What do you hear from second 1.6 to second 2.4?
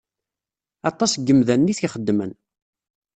i t-ixeddmen.